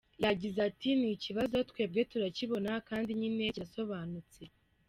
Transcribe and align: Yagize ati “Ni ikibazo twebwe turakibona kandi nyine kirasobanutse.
Yagize 0.25 0.59
ati 0.69 0.89
“Ni 0.99 1.09
ikibazo 1.15 1.55
twebwe 1.69 2.01
turakibona 2.11 2.71
kandi 2.89 3.09
nyine 3.19 3.43
kirasobanutse. 3.53 4.41